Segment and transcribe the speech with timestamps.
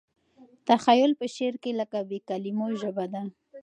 [0.67, 3.23] تخیل په شعر کې لکه بې کلیمو ژبه دی.